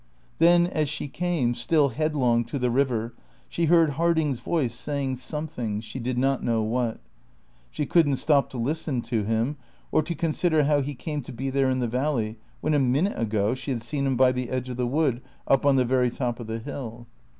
[0.39, 3.13] Then as she came, still headlong, to the river,
[3.47, 6.99] she heard Harding's voice saying something, she did not know what.
[7.69, 9.57] She couldn't stop to listen to him,
[9.91, 13.13] or to consider how he came to be there in the valley, when a minute
[13.19, 16.09] ago she had seen him by the edge of the wood, up on the very
[16.09, 17.05] top of the hill.